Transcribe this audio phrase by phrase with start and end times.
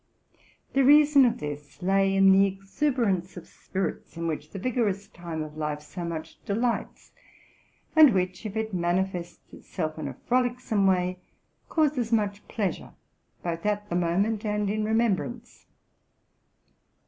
[0.73, 5.43] The reason of this lay in the exuberance of spirits in which the vigorous time
[5.43, 7.11] of life so much delights,
[7.95, 11.19] and which, if it manifests itself in a frolicsome way,
[11.69, 12.93] causes much pleasure,
[13.43, 15.67] both at the moment and in remembrance.